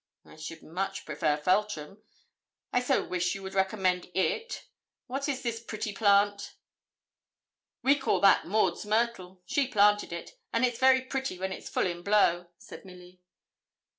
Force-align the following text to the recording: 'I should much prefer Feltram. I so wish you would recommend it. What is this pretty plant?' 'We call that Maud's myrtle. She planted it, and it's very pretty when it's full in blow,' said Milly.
'I 0.25 0.35
should 0.37 0.63
much 0.63 1.05
prefer 1.05 1.37
Feltram. 1.37 2.01
I 2.73 2.79
so 2.81 3.05
wish 3.05 3.35
you 3.35 3.43
would 3.43 3.53
recommend 3.53 4.09
it. 4.15 4.65
What 5.05 5.29
is 5.29 5.43
this 5.43 5.59
pretty 5.59 5.93
plant?' 5.93 6.55
'We 7.83 7.99
call 7.99 8.19
that 8.21 8.47
Maud's 8.47 8.83
myrtle. 8.83 9.43
She 9.45 9.67
planted 9.67 10.11
it, 10.11 10.33
and 10.51 10.65
it's 10.65 10.79
very 10.79 11.01
pretty 11.01 11.37
when 11.37 11.51
it's 11.51 11.69
full 11.69 11.85
in 11.85 12.01
blow,' 12.01 12.47
said 12.57 12.83
Milly. 12.83 13.21